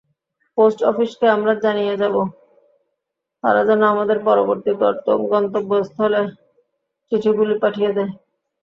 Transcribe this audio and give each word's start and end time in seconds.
Post 0.57 0.79
অফিসকে 0.83 1.25
আমরা 1.27 1.53
জানিয়ে 1.63 1.95
যাব, 2.01 2.15
তারা 3.43 3.61
যেন 3.69 3.81
আমাদের 3.93 4.17
পরবর্তী 4.25 4.71
গন্তব্যস্থলে 5.31 6.21
চিঠিগুলি 7.11 7.55
পাঠিয়ে 7.63 7.91
দেয়। 7.97 8.11